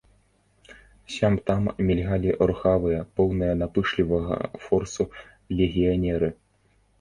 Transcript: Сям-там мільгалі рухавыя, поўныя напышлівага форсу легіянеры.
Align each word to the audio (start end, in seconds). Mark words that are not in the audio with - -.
Сям-там 1.15 1.63
мільгалі 1.89 2.31
рухавыя, 2.51 3.01
поўныя 3.19 3.53
напышлівага 3.61 4.35
форсу 4.65 5.03
легіянеры. 5.61 6.33